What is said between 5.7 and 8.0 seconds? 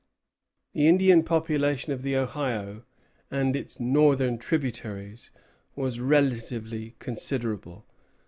was relatively considerable.